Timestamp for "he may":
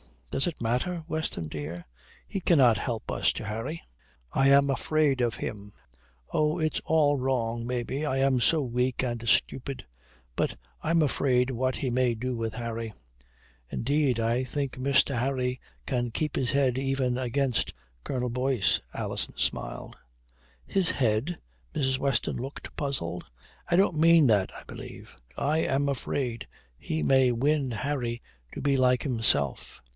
11.75-12.15, 26.79-27.33